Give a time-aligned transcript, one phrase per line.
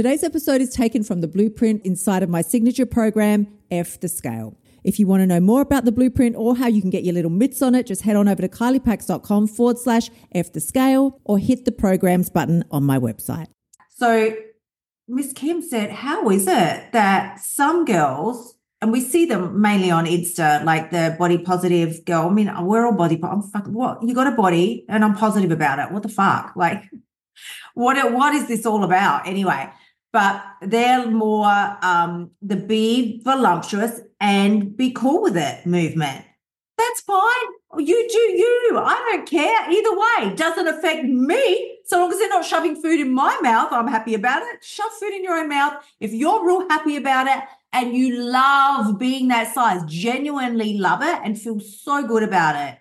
[0.00, 4.56] Today's episode is taken from the blueprint inside of my signature program, F the Scale.
[4.82, 7.12] If you want to know more about the blueprint or how you can get your
[7.12, 11.20] little mitts on it, just head on over to kyliepax.com forward slash F the scale
[11.24, 13.48] or hit the programs button on my website.
[13.90, 14.34] So
[15.06, 20.06] Miss Kim said, How is it that some girls, and we see them mainly on
[20.06, 22.30] Insta, like the body positive girl.
[22.30, 25.50] I mean, we're all body I'm fucking what you got a body and I'm positive
[25.50, 25.92] about it.
[25.92, 26.54] What the fuck?
[26.56, 26.84] Like
[27.74, 29.70] what what is this all about anyway?
[30.12, 36.24] But they're more um the be voluptuous and be cool with it movement.
[36.76, 37.50] That's fine.
[37.78, 38.72] You do you.
[38.82, 39.70] I don't care.
[39.70, 41.78] Either way, doesn't affect me.
[41.84, 44.64] So long as they're not shoving food in my mouth, I'm happy about it.
[44.64, 45.84] Shove food in your own mouth.
[46.00, 51.20] If you're real happy about it and you love being that size, genuinely love it
[51.22, 52.78] and feel so good about it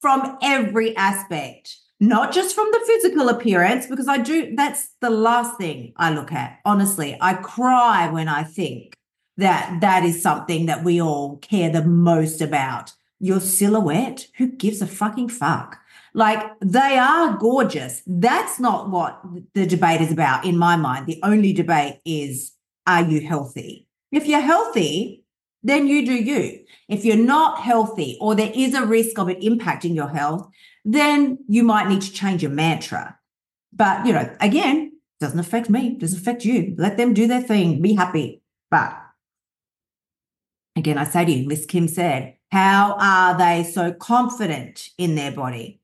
[0.00, 5.58] from every aspect, not just from the physical appearance, because I do, that's the last
[5.58, 6.60] thing I look at.
[6.64, 8.94] Honestly, I cry when I think
[9.36, 12.92] that that is something that we all care the most about.
[13.20, 15.78] Your silhouette, who gives a fucking fuck?
[16.14, 18.02] Like they are gorgeous.
[18.06, 19.20] That's not what
[19.54, 21.06] the debate is about in my mind.
[21.06, 22.52] The only debate is
[22.86, 23.86] are you healthy?
[24.10, 25.24] If you're healthy,
[25.68, 26.64] then you do you.
[26.88, 30.48] If you're not healthy or there is a risk of it impacting your health,
[30.84, 33.18] then you might need to change your mantra.
[33.72, 36.74] But, you know, again, doesn't affect me, doesn't affect you.
[36.78, 38.42] Let them do their thing, be happy.
[38.70, 38.96] But
[40.76, 45.32] again, I say to you, Miss Kim said, how are they so confident in their
[45.32, 45.77] body?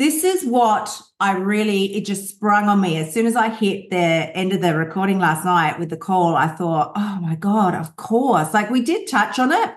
[0.00, 2.96] This is what I really, it just sprung on me.
[2.96, 6.36] As soon as I hit the end of the recording last night with the call,
[6.36, 8.54] I thought, oh my God, of course.
[8.54, 9.74] Like we did touch on it.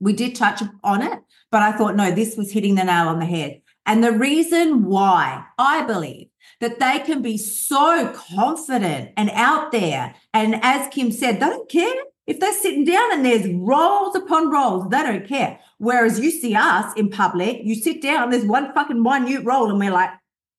[0.00, 1.20] We did touch on it,
[1.52, 3.62] but I thought, no, this was hitting the nail on the head.
[3.86, 6.26] And the reason why I believe
[6.58, 11.70] that they can be so confident and out there, and as Kim said, they don't
[11.70, 15.58] care if they're sitting down and there's rolls upon rolls, they don't care.
[15.78, 19.78] Whereas you see us in public, you sit down, there's one fucking minute roll, and
[19.78, 20.10] we're like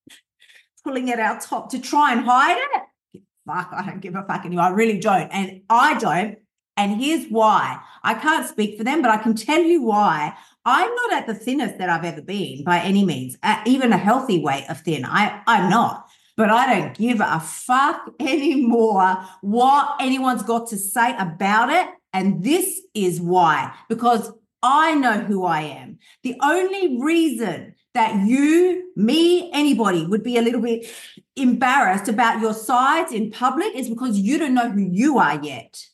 [0.83, 3.21] pulling it out top to try and hide it.
[3.47, 4.65] Fuck, I don't give a fuck anymore.
[4.65, 5.29] I really don't.
[5.29, 6.37] And I don't.
[6.77, 7.79] And here's why.
[8.03, 10.35] I can't speak for them, but I can tell you why.
[10.65, 14.39] I'm not at the thinnest that I've ever been by any means, even a healthy
[14.39, 15.05] weight of thin.
[15.05, 16.04] I, I'm not
[16.37, 21.87] but I don't give a fuck anymore what anyone's got to say about it.
[22.13, 24.31] And this is why, because
[24.63, 25.99] I know who I am.
[26.23, 30.87] The only reason that you, me, anybody would be a little bit
[31.35, 35.85] embarrassed about your sides in public is because you don't know who you are yet.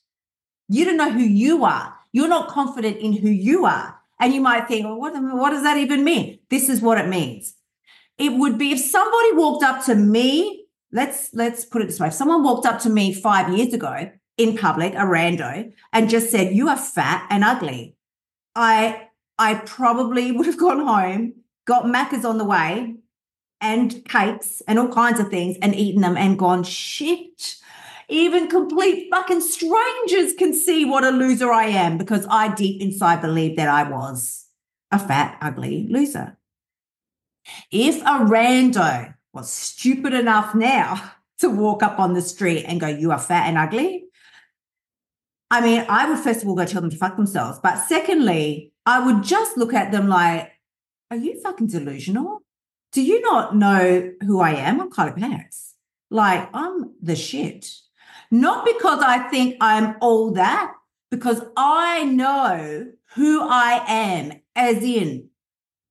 [0.70, 1.96] You don't know who you are.
[2.12, 3.98] You're not confident in who you are.
[4.20, 6.40] And you might think, well, what, what does that even mean?
[6.50, 7.56] This is what it means
[8.22, 12.08] it would be if somebody walked up to me let's let's put it this way
[12.08, 16.30] if someone walked up to me five years ago in public a rando and just
[16.30, 17.96] said you are fat and ugly
[18.56, 21.34] i i probably would have gone home
[21.66, 22.96] got Maccas on the way
[23.62, 27.58] and cakes and all kinds of things and eaten them and gone shit.
[28.10, 33.22] Even complete fucking strangers can see what a loser i am because i deep inside
[33.22, 34.48] believed that i was
[34.92, 36.38] a fat ugly loser
[37.72, 42.88] if a rando was stupid enough now to walk up on the street and go,
[42.88, 44.06] You are fat and ugly,
[45.50, 47.60] I mean, I would first of all go tell them to fuck themselves.
[47.62, 50.52] But secondly, I would just look at them like,
[51.10, 52.42] Are you fucking delusional?
[52.94, 54.82] Do you not know who I am?
[54.82, 55.76] I'm Kylie Paris.
[56.10, 57.74] Like, I'm the shit.
[58.32, 60.74] Not because I think I'm all that,
[61.10, 65.31] because I know who I am, as in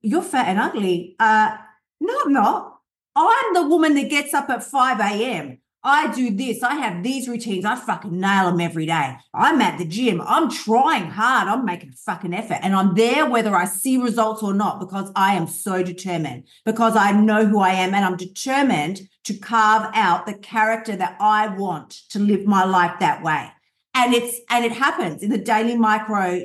[0.02, 1.16] you're fat and ugly.
[1.18, 1.56] Uh,
[2.00, 2.78] no, I'm not.
[3.16, 5.58] I'm the woman that gets up at 5 a.m.
[5.82, 6.62] I do this.
[6.62, 7.64] I have these routines.
[7.64, 9.16] I fucking nail them every day.
[9.32, 10.20] I'm at the gym.
[10.20, 11.48] I'm trying hard.
[11.48, 12.58] I'm making a fucking effort.
[12.62, 16.96] And I'm there whether I see results or not because I am so determined, because
[16.96, 21.48] I know who I am and I'm determined to carve out the character that I
[21.48, 23.50] want to live my life that way.
[23.94, 26.42] And it's, and it happens in the daily micro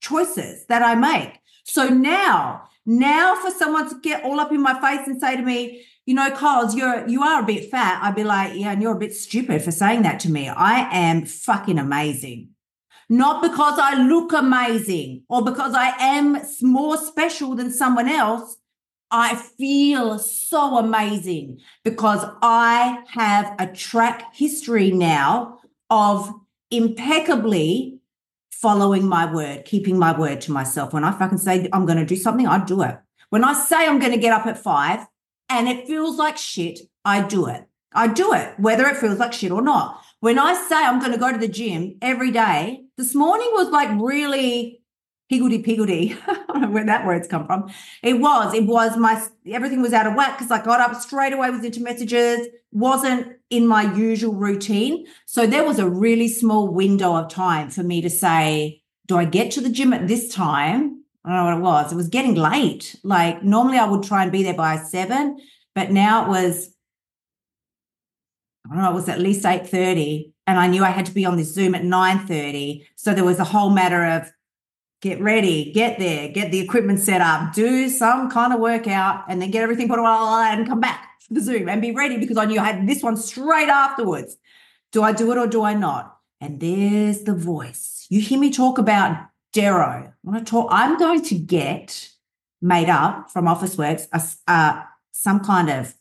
[0.00, 1.40] choices that I make.
[1.66, 5.42] So now now, for someone to get all up in my face and say to
[5.42, 8.80] me, you know, Coles, you're you are a bit fat, I'd be like, yeah, and
[8.80, 10.48] you're a bit stupid for saying that to me.
[10.48, 12.50] I am fucking amazing.
[13.08, 18.56] Not because I look amazing or because I am more special than someone else.
[19.10, 25.58] I feel so amazing because I have a track history now
[25.90, 26.32] of
[26.70, 27.98] impeccably
[28.60, 30.92] following my word, keeping my word to myself.
[30.92, 32.98] When I fucking say I'm going to do something, I do it.
[33.30, 35.06] When I say I'm going to get up at five
[35.48, 37.64] and it feels like shit, I do it.
[37.92, 40.02] I do it, whether it feels like shit or not.
[40.20, 43.68] When I say I'm going to go to the gym every day, this morning was
[43.68, 44.80] like really
[45.28, 46.16] higgledy piggledy.
[46.26, 47.70] I don't know where that word's come from.
[48.02, 51.32] It was, it was my, everything was out of whack because I got up straight
[51.32, 55.06] away, was into messages, wasn't in my usual routine.
[55.24, 59.24] So there was a really small window of time for me to say, do I
[59.24, 61.02] get to the gym at this time?
[61.24, 61.92] I don't know what it was.
[61.92, 62.96] It was getting late.
[63.02, 65.38] Like normally I would try and be there by seven,
[65.74, 66.70] but now it was,
[68.70, 71.24] I don't know, it was at least 8.30 and I knew I had to be
[71.24, 72.86] on this Zoom at 9.30.
[72.94, 74.30] So there was a whole matter of
[75.00, 79.40] get ready, get there, get the equipment set up, do some kind of workout, and
[79.40, 82.36] then get everything put away and come back to the Zoom and be ready because
[82.36, 84.36] I knew I had this one straight afterwards.
[84.92, 86.16] Do I do it or do I not?
[86.40, 88.06] And there's the voice.
[88.08, 90.06] You hear me talk about Dero.
[90.06, 90.68] I want to talk.
[90.70, 92.10] I'm going to get
[92.60, 94.82] made up from Officeworks a, uh,
[95.12, 95.94] some kind of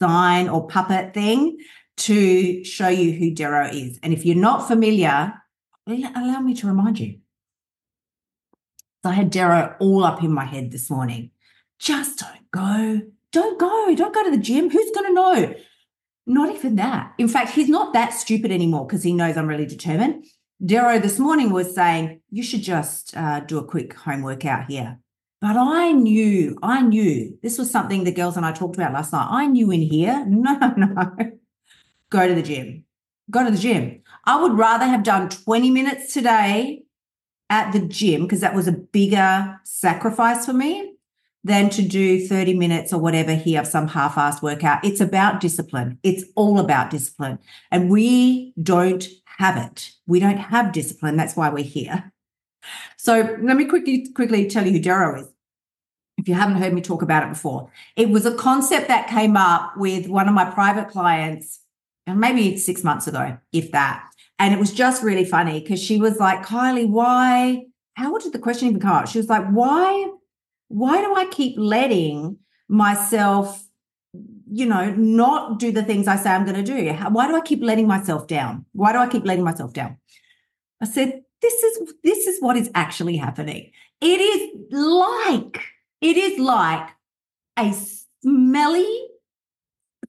[0.00, 1.58] sign or puppet thing
[1.96, 3.98] to show you who Dero is.
[4.02, 5.34] And if you're not familiar,
[5.86, 7.18] allow me to remind you.
[9.02, 11.30] So I had Dero all up in my head this morning.
[11.78, 13.00] Just don't go.
[13.30, 13.94] Don't go.
[13.94, 14.70] Don't go to the gym.
[14.70, 15.54] Who's going to know?
[16.26, 17.14] Not even that.
[17.18, 20.24] In fact, he's not that stupid anymore because he knows I'm really determined.
[20.62, 24.98] Dero this morning was saying, you should just uh, do a quick home workout here.
[25.40, 29.12] But I knew, I knew this was something the girls and I talked about last
[29.12, 29.28] night.
[29.30, 31.12] I knew in here, no, no,
[32.10, 32.84] go to the gym.
[33.30, 34.02] Go to the gym.
[34.24, 36.82] I would rather have done 20 minutes today
[37.50, 40.94] at the gym because that was a bigger sacrifice for me
[41.44, 44.84] than to do 30 minutes or whatever here, of some half assed workout.
[44.84, 45.98] It's about discipline.
[46.02, 47.38] It's all about discipline.
[47.70, 49.06] And we don't
[49.38, 49.92] have it.
[50.06, 51.16] We don't have discipline.
[51.16, 52.12] That's why we're here.
[52.96, 55.28] So let me quickly, quickly tell you who Dero is.
[56.18, 59.36] If you haven't heard me talk about it before, it was a concept that came
[59.36, 61.60] up with one of my private clients,
[62.08, 64.07] and maybe six months ago, if that.
[64.38, 67.64] And it was just really funny because she was like, Kylie, why?
[67.94, 69.08] How did the question even come up?
[69.08, 70.10] She was like, why?
[70.68, 72.38] Why do I keep letting
[72.68, 73.66] myself,
[74.50, 76.92] you know, not do the things I say I'm going to do?
[77.10, 78.64] Why do I keep letting myself down?
[78.72, 79.96] Why do I keep letting myself down?
[80.80, 83.70] I said, this is this is what is actually happening.
[84.00, 85.60] It is like
[86.00, 86.88] it is like
[87.58, 87.72] a
[88.22, 89.08] smelly,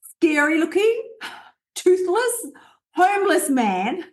[0.01, 1.03] scary looking,
[1.75, 2.47] toothless,
[2.93, 4.05] homeless man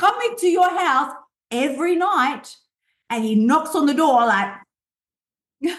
[0.00, 1.12] coming to your house
[1.50, 2.56] every night
[3.10, 4.54] and he knocks on the door like,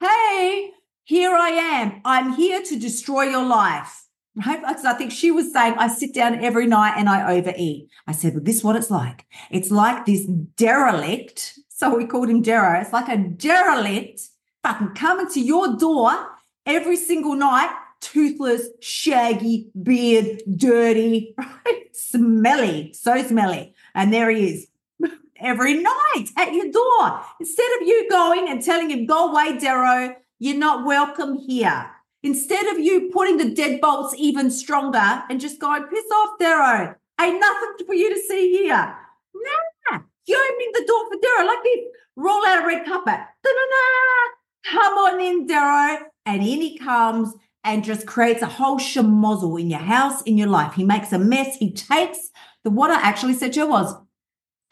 [0.00, 0.70] hey,
[1.04, 2.00] here I am.
[2.04, 4.02] I'm here to destroy your life.
[4.34, 4.60] Right?
[4.60, 7.88] Because I think she was saying, I sit down every night and I overeat.
[8.08, 9.24] I said, well, this is what it's like.
[9.52, 10.26] It's like this
[10.56, 11.58] derelict.
[11.76, 12.80] So we called him Dero.
[12.80, 14.20] It's like a derelict
[14.62, 16.28] fucking coming to your door
[16.64, 17.68] every single night
[18.04, 21.84] toothless, shaggy, beard, dirty, right?
[21.92, 23.74] smelly, so smelly.
[23.94, 24.66] And there he is
[25.40, 27.20] every night at your door.
[27.40, 31.90] Instead of you going and telling him, go away, Dero, you're not welcome here.
[32.22, 36.94] Instead of you putting the deadbolts even stronger and just going, piss off, Dero.
[37.20, 38.96] Ain't nothing for you to see here.
[39.34, 41.78] Nah, you're opening the door for Dero like this.
[42.16, 43.20] Roll out a red carpet.
[43.42, 44.70] Da-da-da.
[44.70, 45.98] Come on in, Dero.
[46.26, 47.34] And in he comes
[47.64, 50.74] and just creates a whole schmozzle in your house, in your life.
[50.74, 51.56] He makes a mess.
[51.56, 52.30] He takes
[52.62, 53.94] the what I actually said to you was,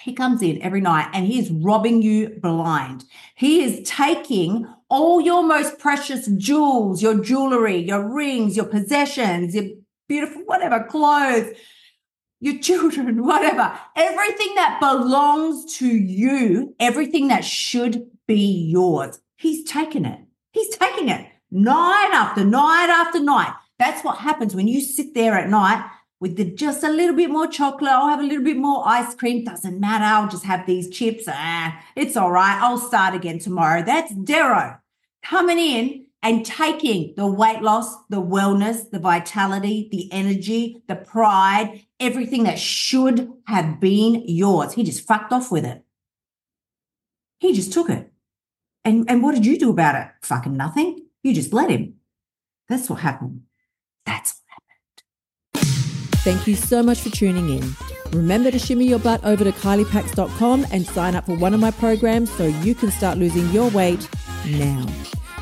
[0.01, 3.05] he comes in every night and he is robbing you blind.
[3.35, 9.65] He is taking all your most precious jewels, your jewelry, your rings, your possessions, your
[10.09, 11.55] beautiful, whatever, clothes,
[12.41, 19.21] your children, whatever, everything that belongs to you, everything that should be yours.
[19.37, 20.21] He's taken it.
[20.53, 23.55] He's taking it night after night after night.
[23.79, 25.89] That's what happens when you sit there at night
[26.21, 27.91] with the, just a little bit more chocolate.
[27.91, 29.45] I'll have a little bit more ice cream.
[29.45, 30.05] Doesn't matter.
[30.05, 31.25] I'll just have these chips.
[31.29, 32.59] Ah, it's all right.
[32.61, 33.83] I'll start again tomorrow.
[33.83, 34.79] That's Dero
[35.23, 41.85] coming in and taking the weight loss, the wellness, the vitality, the energy, the pride,
[41.99, 44.75] everything that should have been yours.
[44.75, 45.83] He just fucked off with it.
[47.41, 48.13] He just took it.
[48.85, 50.09] And, and what did you do about it?
[50.23, 51.02] Fucking nothing.
[51.23, 51.95] You just let him.
[52.69, 53.43] That's what happened.
[54.07, 55.67] That's what happened.
[56.25, 57.75] Thank you so much for tuning in.
[58.13, 61.71] Remember to shimmy your butt over to kyliepax.com and sign up for one of my
[61.71, 64.09] programs so you can start losing your weight
[64.47, 64.87] now.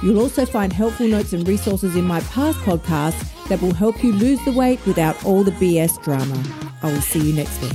[0.03, 4.13] You'll also find helpful notes and resources in my past podcasts that will help you
[4.13, 6.43] lose the weight without all the BS drama.
[6.83, 7.73] I will see you next week.